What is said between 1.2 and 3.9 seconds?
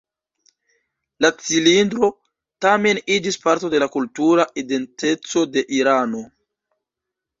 La cilindro, tamen, iĝis parto de